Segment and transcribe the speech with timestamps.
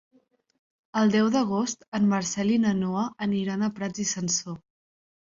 [1.01, 4.57] El deu d'agost en Marcel i na Noa aniran a Prats i Sansor.